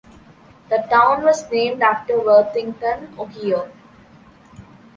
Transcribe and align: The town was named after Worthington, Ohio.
The 0.71 0.77
town 0.89 1.21
was 1.23 1.47
named 1.51 1.83
after 1.83 2.19
Worthington, 2.19 3.13
Ohio. 3.19 3.71